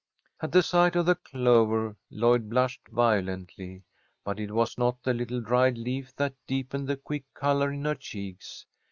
At 0.41 0.51
the 0.51 0.63
sight 0.63 0.95
of 0.95 1.05
the 1.05 1.13
clover 1.13 1.95
Lloyd 2.09 2.49
blushed 2.49 2.87
violently. 2.87 3.83
But 4.23 4.39
it 4.39 4.49
was 4.49 4.75
not 4.75 5.03
the 5.03 5.13
little 5.13 5.41
dried 5.41 5.77
leaf 5.77 6.15
that 6.15 6.33
deepened 6.47 6.87
the 6.87 6.97
quick 6.97 7.31
colour 7.35 7.71
in 7.71 7.85
her 7.85 7.93
cheeks. 7.93 8.65